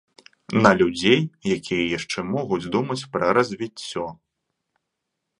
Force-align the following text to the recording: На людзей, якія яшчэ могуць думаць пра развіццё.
На 0.65 0.69
людзей, 0.79 1.19
якія 1.57 1.83
яшчэ 1.97 2.23
могуць 2.35 2.69
думаць 2.75 3.07
пра 3.17 3.27
развіццё. 3.39 4.07